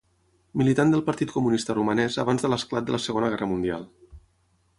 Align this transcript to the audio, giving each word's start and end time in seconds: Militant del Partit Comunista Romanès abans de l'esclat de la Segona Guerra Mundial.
Militant 0.61 0.93
del 0.95 1.03
Partit 1.09 1.33
Comunista 1.35 1.75
Romanès 1.79 2.17
abans 2.25 2.47
de 2.47 2.51
l'esclat 2.55 2.89
de 2.89 2.97
la 2.97 3.01
Segona 3.05 3.31
Guerra 3.37 3.51
Mundial. 3.57 3.87